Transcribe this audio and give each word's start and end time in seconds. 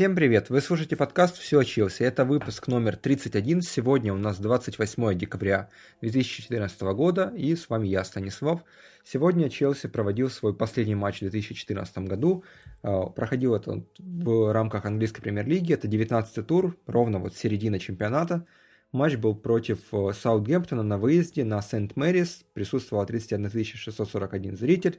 Всем 0.00 0.16
привет! 0.16 0.48
Вы 0.48 0.62
слушаете 0.62 0.96
подкаст 0.96 1.36
«Все 1.36 1.62
Челси». 1.62 2.04
Это 2.04 2.24
выпуск 2.24 2.68
номер 2.68 2.96
31. 2.96 3.60
Сегодня 3.60 4.14
у 4.14 4.16
нас 4.16 4.38
28 4.38 5.18
декабря 5.18 5.68
2014 6.00 6.80
года, 6.94 7.30
и 7.36 7.54
с 7.54 7.68
вами 7.68 7.86
я, 7.86 8.02
Станислав. 8.02 8.64
Сегодня 9.04 9.50
Челси 9.50 9.88
проводил 9.88 10.30
свой 10.30 10.54
последний 10.54 10.94
матч 10.94 11.18
в 11.18 11.28
2014 11.28 11.98
году. 11.98 12.44
А, 12.82 13.08
проходил 13.10 13.54
это 13.54 13.84
в 13.98 14.54
рамках 14.54 14.86
английской 14.86 15.20
премьер-лиги. 15.20 15.74
Это 15.74 15.86
19-й 15.86 16.44
тур, 16.44 16.78
ровно 16.86 17.18
вот 17.18 17.36
середина 17.36 17.78
чемпионата. 17.78 18.46
Матч 18.92 19.16
был 19.16 19.34
против 19.34 19.80
э, 19.92 20.12
Саутгемптона 20.14 20.82
на 20.82 20.96
выезде 20.96 21.44
на 21.44 21.60
Сент-Мэрис. 21.60 22.46
Присутствовало 22.54 23.04
31 23.04 23.64
641 23.66 24.56
зритель. 24.56 24.98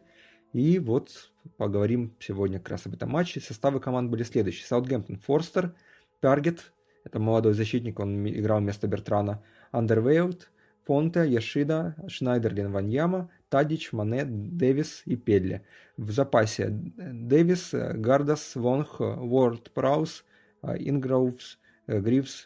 И 0.54 0.80
вот 0.80 1.32
поговорим 1.58 2.14
сегодня 2.20 2.60
как 2.60 2.70
раз 2.70 2.86
об 2.86 2.94
этом 2.94 3.10
матче. 3.10 3.40
Составы 3.40 3.80
команд 3.80 4.10
были 4.10 4.24
следующие. 4.24 4.66
Саутгемптон, 4.68 5.18
Форстер, 5.20 5.74
Таргет, 6.20 6.74
это 7.04 7.20
молодой 7.20 7.54
защитник, 7.54 8.00
он 8.00 8.28
играл 8.28 8.60
вместо 8.60 8.88
Бертрана, 8.88 9.42
Андервейлд, 9.72 10.52
Фонте, 10.86 11.28
Яшида, 11.28 11.96
Шнайдерлин, 12.08 12.72
Ваньяма, 12.72 13.30
Тадич, 13.50 13.94
Мане, 13.94 14.26
Дэвис 14.26 15.04
и 15.06 15.16
Педли. 15.16 15.66
В 15.98 16.12
запасе 16.12 16.70
Дэвис, 16.70 17.70
Гардас, 17.72 18.56
Вонг, 18.56 19.00
Уорд 19.00 19.72
Праус, 19.72 20.26
Ингроувс, 20.64 21.60
Гривс 21.88 22.46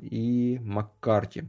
и 0.00 0.58
Маккарти. 0.62 1.44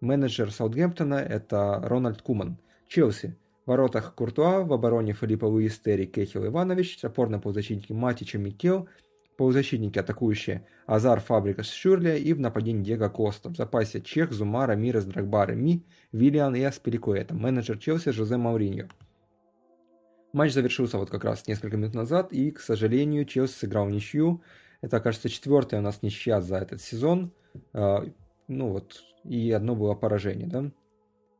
Менеджер 0.00 0.50
Саутгемптона 0.50 1.16
это 1.16 1.80
Рональд 1.82 2.22
Куман. 2.22 2.58
Челси. 2.88 3.36
Воротах 3.66 4.14
Куртуа, 4.14 4.60
в 4.60 4.72
обороне 4.72 5.14
Филиппа 5.14 5.46
Луис 5.46 5.78
Терри, 5.78 6.04
Кехил 6.04 6.46
Иванович, 6.46 7.02
опорные 7.02 7.40
полузащитники 7.40 7.92
Матич 7.92 8.34
и 8.34 8.38
Микел, 8.38 8.88
полузащитники 9.36 9.98
атакующие 9.98 10.66
Азар, 10.86 11.20
Фабрикас, 11.20 11.70
Шюрли 11.70 12.18
и 12.18 12.34
в 12.34 12.40
нападении 12.40 12.84
Диего 12.84 13.08
Коста. 13.08 13.48
В 13.48 13.56
запасе 13.56 14.02
Чех, 14.02 14.32
Зума, 14.32 14.66
Рамирес, 14.66 15.04
Драгбар, 15.06 15.54
Ми, 15.54 15.82
Виллиан 16.12 16.54
и 16.54 16.62
Аспиликуэта. 16.62 17.34
Менеджер 17.34 17.78
Челси 17.78 18.10
Жозе 18.10 18.36
Мауриньо. 18.36 18.88
Матч 20.34 20.52
завершился 20.52 20.98
вот 20.98 21.10
как 21.10 21.24
раз 21.24 21.46
несколько 21.46 21.76
минут 21.76 21.94
назад, 21.94 22.32
и, 22.32 22.50
к 22.50 22.60
сожалению, 22.60 23.24
Челси 23.24 23.52
сыграл 23.52 23.88
ничью. 23.88 24.42
Это, 24.82 25.00
кажется, 25.00 25.28
четвертая 25.28 25.80
у 25.80 25.82
нас 25.82 26.02
ничья 26.02 26.42
за 26.42 26.56
этот 26.56 26.82
сезон. 26.82 27.32
А, 27.72 28.04
ну 28.48 28.68
вот, 28.68 29.04
и 29.24 29.50
одно 29.52 29.74
было 29.74 29.94
поражение, 29.94 30.48
да? 30.48 30.70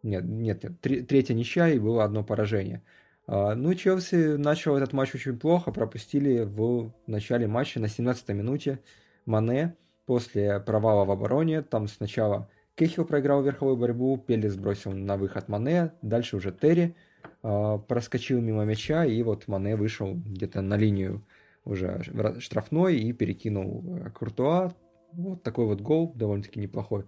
Нет, 0.05 0.25
нет, 0.25 0.63
третья 0.83 1.33
ничья 1.33 1.71
и 1.71 1.79
было 1.79 2.05
одно 2.05 2.23
поражение. 2.23 2.83
А, 3.27 3.55
ну, 3.55 3.73
Челси 3.75 4.37
начал 4.37 4.77
этот 4.77 4.93
матч 4.93 5.15
очень 5.15 5.39
плохо, 5.39 5.73
пропустили 5.73 6.43
в 6.43 6.93
начале 7.07 7.47
матча 7.47 7.81
на 7.81 7.87
17-й 7.87 8.35
минуте 8.35 8.81
Мане 9.25 9.77
после 10.05 10.61
провала 10.61 11.07
в 11.07 11.11
обороне. 11.11 11.63
Там 11.63 11.89
сначала 11.89 12.51
Кехил 12.75 13.07
проиграл 13.07 13.43
верховую 13.43 13.79
борьбу, 13.79 14.19
Пелли 14.19 14.49
сбросил 14.49 14.93
на 14.93 15.17
выход 15.17 15.49
Мане, 15.49 15.93
дальше 16.03 16.37
уже 16.37 16.53
Терри 16.53 16.95
э, 17.43 17.79
проскочил 17.89 18.43
мимо 18.43 18.65
мяча, 18.65 19.07
и 19.07 19.23
вот 19.23 19.49
Мане 19.49 19.75
вышел 19.75 20.13
где-то 20.15 20.61
на 20.61 20.77
линию 20.77 21.25
уже 21.65 22.03
штрафной 22.41 22.97
и 22.97 23.15
перекинул 23.15 23.83
э, 23.87 24.11
Куртуа. 24.11 24.75
Вот 25.13 25.43
такой 25.43 25.65
вот 25.65 25.81
гол, 25.81 26.13
довольно-таки 26.15 26.61
неплохой. 26.61 27.07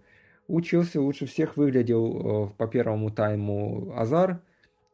У 0.49 0.61
Челси 0.61 0.99
лучше 0.99 1.27
всех 1.27 1.57
выглядел 1.57 2.49
э, 2.49 2.51
по 2.57 2.69
первому 2.69 3.11
тайму 3.11 3.93
Азар 3.97 4.41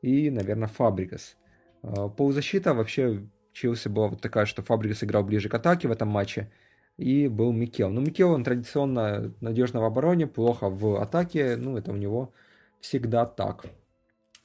и, 0.00 0.30
наверное, 0.30 0.68
Фабрикас. 0.68 1.36
Э, 1.82 2.08
полузащита 2.16 2.74
вообще 2.74 3.26
Челси 3.52 3.88
была 3.88 4.08
вот 4.08 4.20
такая, 4.20 4.46
что 4.46 4.62
Фабрикас 4.62 5.04
играл 5.04 5.24
ближе 5.24 5.48
к 5.48 5.54
атаке 5.54 5.88
в 5.88 5.92
этом 5.92 6.08
матче, 6.08 6.50
и 6.96 7.28
был 7.28 7.52
Микел. 7.52 7.90
Ну, 7.90 8.00
Микел, 8.00 8.32
он 8.32 8.44
традиционно 8.44 9.32
надежно 9.40 9.80
в 9.80 9.84
обороне, 9.84 10.26
плохо 10.26 10.70
в 10.70 11.00
атаке, 11.00 11.56
ну, 11.56 11.76
это 11.76 11.92
у 11.92 11.96
него 11.96 12.32
всегда 12.80 13.26
так. 13.26 13.66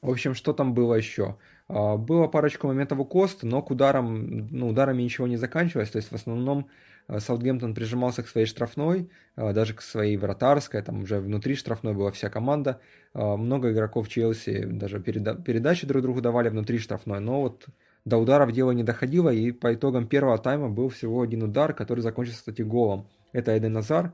В 0.01 0.09
общем, 0.09 0.33
что 0.33 0.53
там 0.53 0.73
было 0.73 0.95
еще? 0.95 1.37
Э, 1.69 1.97
было 1.97 2.27
парочку 2.27 2.67
моментов 2.67 2.99
у 2.99 3.05
Коста, 3.05 3.45
но 3.45 3.61
к 3.61 3.71
ударам, 3.71 4.47
ну, 4.49 4.69
ударами 4.69 5.01
ничего 5.01 5.27
не 5.27 5.37
заканчивалось, 5.37 5.89
то 5.91 5.97
есть 5.97 6.11
в 6.11 6.15
основном 6.15 6.67
Э, 7.07 7.19
Саутгемптон 7.19 7.73
прижимался 7.73 8.23
к 8.23 8.27
своей 8.27 8.47
штрафной, 8.47 9.09
э, 9.35 9.53
даже 9.53 9.73
к 9.73 9.81
своей 9.81 10.17
вратарской, 10.17 10.81
там 10.81 11.03
уже 11.03 11.19
внутри 11.19 11.55
штрафной 11.55 11.93
была 11.93 12.11
вся 12.11 12.29
команда. 12.29 12.79
Э, 13.13 13.35
много 13.35 13.71
игроков 13.71 14.09
Челси 14.09 14.65
даже 14.65 14.99
переда- 14.99 15.41
передачи 15.41 15.87
друг 15.87 16.03
другу 16.03 16.21
давали 16.21 16.49
внутри 16.49 16.77
штрафной, 16.79 17.19
но 17.19 17.41
вот 17.41 17.65
до 18.05 18.17
ударов 18.17 18.51
дело 18.51 18.71
не 18.71 18.83
доходило, 18.83 19.29
и 19.29 19.51
по 19.51 19.73
итогам 19.73 20.07
первого 20.07 20.37
тайма 20.37 20.69
был 20.69 20.89
всего 20.89 21.21
один 21.21 21.43
удар, 21.43 21.73
который 21.73 22.01
закончился, 22.01 22.39
кстати, 22.39 22.61
голом. 22.61 23.07
Это 23.33 23.57
Эден 23.57 23.73
Назар. 23.73 24.13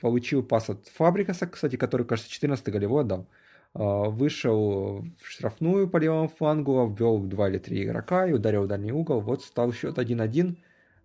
Получил 0.00 0.42
пас 0.42 0.70
от 0.70 0.86
Фабрикаса, 0.88 1.46
кстати, 1.46 1.76
который, 1.76 2.06
кажется, 2.06 2.30
14-й 2.30 2.70
голевой 2.70 3.02
отдал. 3.02 3.26
Вышел 3.78 5.04
в 5.20 5.28
штрафную 5.28 5.86
по 5.86 5.98
левому 5.98 6.28
флангу, 6.28 6.86
ввел 6.88 7.18
два 7.18 7.50
или 7.50 7.58
три 7.58 7.84
игрока 7.84 8.26
и 8.26 8.32
ударил 8.32 8.62
в 8.62 8.68
дальний 8.68 8.90
угол. 8.90 9.20
Вот 9.20 9.42
стал 9.42 9.70
счет 9.72 9.98
1-1. 9.98 10.56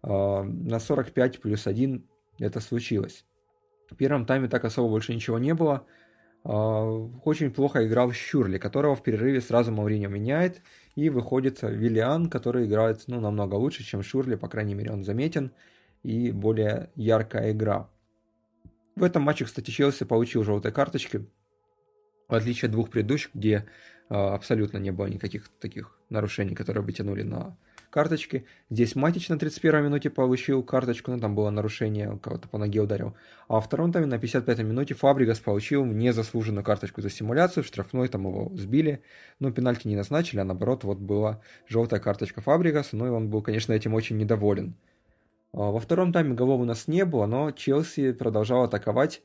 А, 0.04 0.44
на 0.44 0.80
45 0.80 1.42
плюс 1.42 1.68
1 1.68 2.08
это 2.40 2.60
случилось. 2.60 3.26
В 3.90 3.96
первом 3.96 4.26
тайме 4.26 4.48
так 4.48 4.64
особо 4.66 4.90
больше 4.90 5.14
ничего 5.14 5.38
не 5.38 5.54
было. 5.54 5.86
А, 6.44 6.84
очень 7.26 7.52
плохо 7.52 7.86
играл 7.86 8.12
Щурли, 8.12 8.58
которого 8.58 8.96
в 8.96 9.04
перерыве 9.04 9.42
сразу 9.42 9.72
Мауриньо 9.72 10.10
меняет, 10.10 10.62
и 10.96 11.10
выходит 11.10 11.62
Виллиан, 11.62 12.30
который 12.30 12.66
играет 12.66 13.04
ну, 13.08 13.20
намного 13.20 13.56
лучше, 13.56 13.84
чем 13.84 14.02
Шурли, 14.02 14.36
по 14.36 14.48
крайней 14.48 14.76
мере 14.76 14.92
он 14.92 15.04
заметен, 15.04 15.52
и 16.04 16.32
более 16.32 16.90
яркая 16.96 17.52
игра. 17.52 17.90
В 18.96 19.04
этом 19.04 19.24
матче, 19.24 19.46
кстати, 19.46 19.72
Челси 19.72 20.06
получил 20.06 20.44
желтые 20.44 20.72
карточки, 20.72 21.26
в 22.32 22.34
отличие 22.34 22.68
от 22.68 22.72
двух 22.72 22.90
предыдущих, 22.90 23.30
где 23.34 23.66
э, 24.10 24.16
абсолютно 24.16 24.78
не 24.78 24.92
было 24.92 25.08
никаких 25.08 25.50
таких 25.60 25.96
нарушений, 26.10 26.56
которые 26.56 26.84
бы 26.84 26.92
тянули 26.94 27.24
на 27.24 27.58
карточки. 27.90 28.46
Здесь 28.70 28.96
Матич 28.96 29.28
на 29.28 29.38
31 29.38 29.84
минуте 29.84 30.10
получил 30.10 30.64
карточку, 30.64 31.12
ну 31.12 31.20
там 31.20 31.36
было 31.36 31.50
нарушение, 31.50 32.18
кого-то 32.24 32.48
по 32.48 32.58
ноге 32.58 32.80
ударил. 32.80 33.16
А 33.50 33.56
во 33.56 33.62
втором 33.62 33.92
тайме 33.92 34.08
на 34.08 34.18
55 34.18 34.60
минуте 34.60 34.94
Фабригас 34.94 35.40
получил 35.40 35.84
незаслуженную 35.84 36.64
карточку 36.64 37.02
за 37.02 37.10
симуляцию, 37.10 37.66
в 37.66 37.68
штрафной 37.68 38.08
там 38.08 38.26
его 38.26 38.50
сбили, 38.56 39.04
но 39.40 39.52
пенальти 39.52 39.90
не 39.90 39.98
назначили, 39.98 40.40
а 40.40 40.46
наоборот 40.46 40.86
вот 40.86 41.00
была 41.00 41.42
желтая 41.68 42.00
карточка 42.00 42.40
Фабригаса, 42.40 42.96
ну 42.96 43.08
и 43.08 43.10
он 43.10 43.30
был, 43.30 43.42
конечно, 43.42 43.74
этим 43.74 43.94
очень 43.94 44.18
недоволен. 44.18 44.74
А 45.54 45.70
во 45.70 45.82
втором 45.82 46.14
тайме 46.14 46.34
голов 46.34 46.62
у 46.62 46.66
нас 46.66 46.88
не 46.88 47.04
было, 47.04 47.26
но 47.26 47.52
Челси 47.52 48.14
продолжал 48.14 48.64
атаковать 48.64 49.22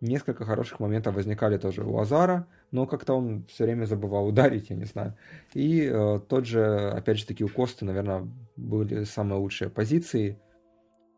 Несколько 0.00 0.46
хороших 0.46 0.80
моментов 0.80 1.14
возникали 1.14 1.58
тоже 1.58 1.84
у 1.84 1.98
Азара, 1.98 2.46
но 2.70 2.86
как-то 2.86 3.14
он 3.14 3.44
все 3.48 3.64
время 3.64 3.84
забывал 3.84 4.26
ударить, 4.28 4.70
я 4.70 4.76
не 4.76 4.86
знаю. 4.86 5.14
И 5.52 5.82
э, 5.82 6.20
тот 6.26 6.46
же, 6.46 6.90
опять 6.90 7.18
же 7.18 7.26
таки, 7.26 7.44
у 7.44 7.48
Косты, 7.48 7.84
наверное, 7.84 8.26
были 8.56 9.04
самые 9.04 9.40
лучшие 9.40 9.68
позиции. 9.68 10.38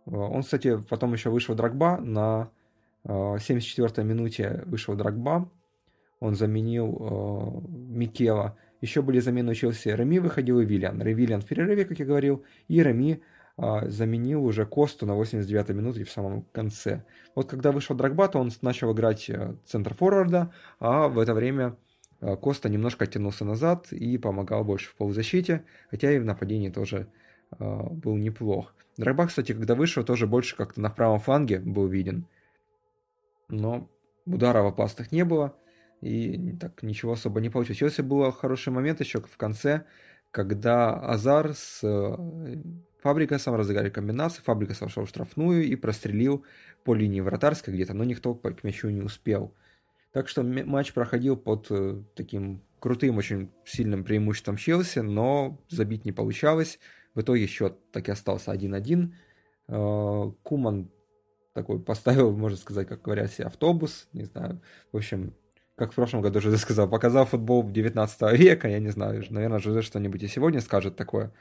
Э, 0.07 0.11
он, 0.11 0.43
кстати, 0.43 0.79
потом 0.89 1.13
еще 1.13 1.31
вышел 1.31 1.55
Драгба 1.55 1.99
на 1.99 2.51
э, 3.05 3.09
74-й 3.09 4.03
минуте 4.03 4.65
вышел 4.67 4.97
Драгба. 4.97 5.49
Он 6.19 6.35
заменил 6.35 6.97
э, 6.99 7.69
Микела. 7.69 8.57
Еще 8.81 9.01
были 9.01 9.21
замены 9.21 9.53
у 9.53 9.55
Челси. 9.55 9.91
Реми 9.91 10.19
выходил 10.19 10.59
и 10.59 10.65
Виллиан. 10.65 11.01
Виллиан 11.01 11.41
в 11.41 11.47
перерыве, 11.47 11.85
как 11.85 12.01
я 12.01 12.05
говорил, 12.05 12.45
и 12.67 12.83
Реми 12.83 13.23
заменил 13.87 14.45
уже 14.45 14.67
Косту 14.67 15.07
на 15.07 15.13
89-й 15.13 15.73
минуте 15.73 16.05
в 16.05 16.11
самом 16.11 16.43
конце. 16.53 17.05
Вот 17.37 17.49
когда 17.49 17.71
вышел 17.71 17.95
Драгбат, 17.95 18.35
он 18.35 18.51
начал 18.61 18.93
играть 18.93 19.31
э, 19.31 19.55
центр 19.65 19.95
форварда, 19.95 20.53
а 20.81 21.07
в 21.07 21.19
это 21.19 21.33
время 21.33 21.77
э, 22.21 22.37
Коста 22.37 22.69
немножко 22.69 23.05
оттянулся 23.05 23.45
назад 23.45 23.93
и 23.93 24.19
помогал 24.19 24.65
больше 24.65 24.91
в 24.91 24.97
полузащите, 24.97 25.65
хотя 25.91 26.11
и 26.11 26.19
в 26.19 26.25
нападении 26.25 26.71
тоже 26.71 27.07
э, 27.53 27.57
был 27.59 28.17
неплох. 28.17 28.75
Драгбат, 28.97 29.29
кстати, 29.29 29.53
когда 29.53 29.77
вышел, 29.77 30.03
тоже 30.03 30.27
больше 30.27 30.57
как-то 30.57 30.81
на 30.81 30.91
правом 30.91 31.21
фланге 31.21 31.61
был 31.61 31.87
виден. 31.87 32.27
Но 33.49 33.89
удара 34.27 34.63
в 34.63 34.67
опасных 34.67 35.13
не 35.13 35.25
было, 35.25 35.55
и 36.01 36.53
так 36.57 36.83
ничего 36.83 37.13
особо 37.13 37.41
не 37.41 37.49
получилось. 37.49 37.79
Челси 37.79 38.01
был 38.03 38.33
хороший 38.33 38.73
момент 38.73 38.99
еще 38.99 39.21
в 39.21 39.37
конце, 39.37 39.85
когда 40.33 40.95
Азар 40.95 41.55
с 41.55 41.81
Фабрика 43.03 43.39
сам 43.39 43.57
разыграли 43.57 43.91
комбинацию, 43.91 44.45
Фабрика 44.45 44.75
вошел 44.81 45.05
в 45.05 45.09
штрафную 45.09 45.65
и 45.65 45.75
прострелил 45.75 46.45
по 46.85 46.95
линии 46.95 47.21
вратарской 47.21 47.75
где-то, 47.75 47.95
но 47.95 48.05
никто 48.05 48.35
к 48.35 48.63
мячу 48.63 48.91
не 48.91 49.03
успел. 49.03 49.53
Так 50.13 50.29
что 50.29 50.43
матч 50.43 50.93
проходил 50.93 51.37
под 51.37 51.67
э, 51.71 52.01
таким 52.15 52.63
крутым, 52.79 53.17
очень 53.17 53.51
сильным 53.65 54.05
преимуществом 54.05 54.57
Челси, 54.57 55.01
но 55.01 55.59
забить 55.69 56.05
не 56.05 56.13
получалось. 56.13 56.79
В 57.15 57.23
итоге 57.23 57.47
счет 57.47 57.77
так 57.91 58.09
и 58.09 58.13
остался 58.13 58.53
1-1. 58.53 59.13
Э, 59.69 60.33
Куман 60.43 60.91
такой 61.55 61.81
поставил, 61.81 62.37
можно 62.37 62.57
сказать, 62.57 62.87
как 62.87 63.03
говорят, 63.03 63.33
себе 63.33 63.47
автобус, 63.47 64.09
не 64.13 64.25
знаю. 64.25 64.61
В 64.93 64.99
общем, 64.99 65.35
как 65.77 65.93
в 65.93 65.95
прошлом 65.95 66.21
году 66.21 66.39
уже 66.39 66.57
сказал, 66.57 66.89
показал 66.89 67.27
футбол 67.27 67.63
в 67.63 67.73
19 67.73 68.39
века, 68.39 68.69
я 68.69 68.79
не 68.79 68.91
знаю, 68.91 69.25
наверное, 69.31 69.59
Жозе 69.59 69.83
что-нибудь 69.83 70.23
и 70.23 70.29
сегодня 70.29 70.61
скажет 70.61 70.95
такое. 70.95 71.33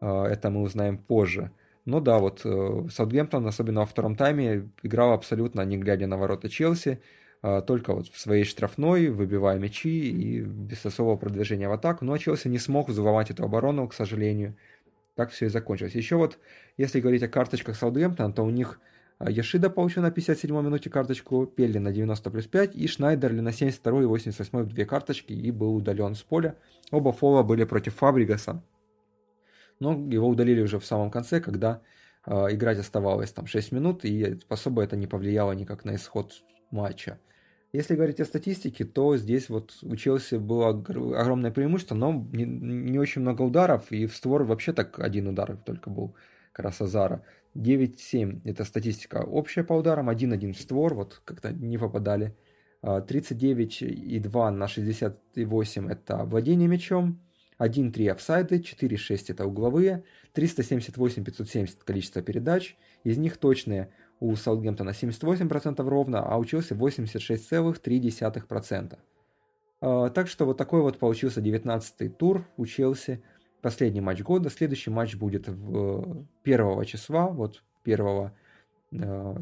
А, 0.00 0.26
это 0.26 0.50
мы 0.50 0.62
узнаем 0.62 0.98
позже. 0.98 1.50
Но 1.84 2.00
да, 2.00 2.18
вот 2.18 2.40
э, 2.44 2.88
Саутгемптон, 2.90 3.46
особенно 3.46 3.80
во 3.80 3.86
втором 3.86 4.16
тайме, 4.16 4.68
играл 4.82 5.12
абсолютно 5.12 5.60
не 5.64 5.78
глядя 5.78 6.08
на 6.08 6.16
ворота 6.16 6.48
Челси, 6.48 7.00
э, 7.42 7.62
только 7.64 7.94
вот 7.94 8.08
в 8.08 8.18
своей 8.18 8.44
штрафной, 8.44 9.08
выбивая 9.08 9.58
мячи 9.58 10.10
и 10.10 10.40
без 10.40 10.84
особого 10.84 11.16
продвижения 11.16 11.68
в 11.68 11.72
атаку. 11.72 12.04
Но 12.04 12.18
Челси 12.18 12.48
не 12.48 12.58
смог 12.58 12.88
взломать 12.88 13.30
эту 13.30 13.44
оборону, 13.44 13.86
к 13.86 13.94
сожалению. 13.94 14.56
Так 15.14 15.30
все 15.30 15.46
и 15.46 15.48
закончилось. 15.48 15.94
Еще 15.94 16.16
вот, 16.16 16.38
если 16.76 17.00
говорить 17.00 17.22
о 17.22 17.28
карточках 17.28 17.76
Саутгемптона, 17.76 18.32
то 18.32 18.42
у 18.42 18.50
них 18.50 18.80
Яшида 19.20 19.70
получил 19.70 20.02
на 20.02 20.08
57-й 20.08 20.50
минуте 20.50 20.90
карточку, 20.90 21.46
Пелли 21.46 21.78
на 21.78 21.92
90 21.92 22.30
плюс 22.30 22.46
5 22.46 22.74
и 22.74 22.86
Шнайдерли 22.88 23.40
на 23.40 23.52
72 23.52 24.02
и 24.02 24.04
88 24.04 24.68
две 24.68 24.84
карточки 24.84 25.32
и 25.32 25.50
был 25.52 25.76
удален 25.76 26.16
с 26.16 26.22
поля. 26.22 26.56
Оба 26.90 27.12
фола 27.12 27.44
были 27.44 27.64
против 27.64 27.94
Фабригаса 27.94 28.60
но 29.80 29.92
его 29.92 30.28
удалили 30.28 30.62
уже 30.62 30.78
в 30.78 30.84
самом 30.84 31.10
конце, 31.10 31.40
когда 31.40 31.80
э, 32.26 32.30
играть 32.50 32.78
оставалось 32.78 33.32
там 33.32 33.46
6 33.46 33.72
минут, 33.72 34.04
и 34.04 34.38
особо 34.48 34.82
это 34.82 34.96
не 34.96 35.06
повлияло 35.06 35.52
никак 35.52 35.84
на 35.84 35.94
исход 35.94 36.32
матча. 36.70 37.18
Если 37.72 37.94
говорить 37.94 38.20
о 38.20 38.24
статистике, 38.24 38.84
то 38.84 39.16
здесь 39.16 39.48
вот 39.48 39.76
у 39.82 39.96
Челси 39.96 40.36
было 40.36 40.70
огромное 40.70 41.50
преимущество, 41.50 41.94
но 41.94 42.26
не, 42.32 42.44
не 42.44 42.98
очень 42.98 43.20
много 43.20 43.42
ударов, 43.42 43.90
и 43.92 44.06
в 44.06 44.16
створ 44.16 44.44
вообще 44.44 44.72
так 44.72 44.98
один 44.98 45.28
удар 45.28 45.56
только 45.56 45.90
был 45.90 46.14
Красазара. 46.52 47.22
9-7 47.54 48.42
это 48.44 48.64
статистика 48.64 49.16
общая 49.16 49.64
по 49.64 49.74
ударам, 49.74 50.08
1-1 50.10 50.52
в 50.52 50.60
створ, 50.60 50.94
вот 50.94 51.20
как-то 51.24 51.52
не 51.52 51.78
попадали. 51.78 52.34
39,2 52.82 54.30
а, 54.34 54.50
на 54.50 54.68
68 54.68 55.90
это 55.90 56.24
владение 56.24 56.68
мячом, 56.68 57.20
1-3 57.58 58.10
офсайды, 58.10 58.58
4-6 58.58 59.26
это 59.28 59.46
угловые, 59.46 60.04
378-570 60.34 61.78
количество 61.84 62.20
передач, 62.22 62.76
из 63.04 63.18
них 63.18 63.36
точные 63.38 63.90
у 64.20 64.34
Саутгемптона 64.34 64.90
78% 64.90 65.88
ровно, 65.88 66.20
а 66.20 66.36
у 66.38 66.44
Челси 66.44 66.74
86,3%. 66.74 68.98
А, 69.80 70.10
так 70.10 70.28
что 70.28 70.44
вот 70.46 70.56
такой 70.56 70.82
вот 70.82 70.98
получился 70.98 71.40
19-й 71.40 72.08
тур 72.08 72.46
у 72.56 72.66
Челси. 72.66 73.22
Последний 73.62 74.00
матч 74.00 74.22
года. 74.22 74.50
Следующий 74.50 74.90
матч 74.90 75.14
будет 75.16 75.48
в 75.48 76.26
1 76.44 76.84
числа, 76.84 77.28
вот 77.28 77.64
1 77.84 78.06
а, 78.06 78.32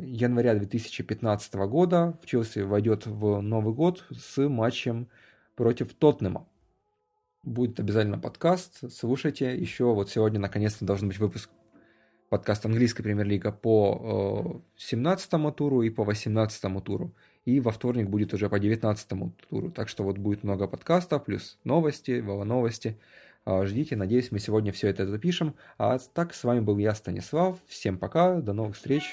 января 0.02 0.54
2015 0.54 1.54
года. 1.54 2.18
В 2.22 2.26
Челси 2.26 2.60
войдет 2.60 3.06
в 3.06 3.40
Новый 3.40 3.74
год 3.74 4.04
с 4.10 4.48
матчем 4.48 5.08
против 5.54 5.94
Тоттенема 5.94 6.46
будет 7.44 7.80
обязательно 7.80 8.18
подкаст. 8.18 8.90
Слушайте. 8.92 9.56
Еще 9.56 9.84
вот 9.84 10.10
сегодня 10.10 10.40
наконец-то 10.40 10.84
должен 10.84 11.08
быть 11.08 11.18
выпуск 11.18 11.50
подкаста 12.28 12.68
английской 12.68 13.02
премьер-лига 13.02 13.52
по 13.52 14.62
17 14.76 15.56
туру 15.56 15.82
и 15.82 15.90
по 15.90 16.04
18 16.04 16.84
туру. 16.84 17.14
И 17.44 17.60
во 17.60 17.70
вторник 17.70 18.08
будет 18.08 18.32
уже 18.32 18.48
по 18.48 18.58
19 18.58 19.08
туру. 19.48 19.70
Так 19.70 19.88
что 19.88 20.02
вот 20.02 20.18
будет 20.18 20.42
много 20.42 20.66
подкастов, 20.66 21.24
плюс 21.24 21.58
новости, 21.64 22.20
новости. 22.20 22.98
А, 23.44 23.66
ждите, 23.66 23.96
надеюсь, 23.96 24.32
мы 24.32 24.38
сегодня 24.38 24.72
все 24.72 24.88
это 24.88 25.06
запишем. 25.06 25.54
А 25.76 25.98
так, 25.98 26.34
с 26.34 26.44
вами 26.44 26.60
был 26.60 26.78
я, 26.78 26.94
Станислав. 26.94 27.58
Всем 27.66 27.98
пока, 27.98 28.40
до 28.40 28.54
новых 28.54 28.76
встреч. 28.76 29.04